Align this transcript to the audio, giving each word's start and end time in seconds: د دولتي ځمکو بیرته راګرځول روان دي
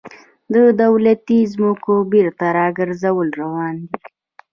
د 0.53 0.55
دولتي 0.83 1.39
ځمکو 1.53 1.93
بیرته 2.11 2.45
راګرځول 2.59 3.27
روان 3.41 3.75
دي 3.87 3.97